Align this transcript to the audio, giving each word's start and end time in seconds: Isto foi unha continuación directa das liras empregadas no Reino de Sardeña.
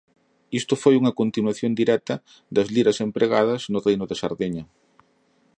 Isto 0.59 0.73
foi 0.83 0.93
unha 1.01 1.15
continuación 1.21 1.71
directa 1.81 2.15
das 2.55 2.67
liras 2.75 3.01
empregadas 3.05 3.61
no 3.73 3.79
Reino 3.87 4.05
de 4.07 4.15
Sardeña. 4.21 4.65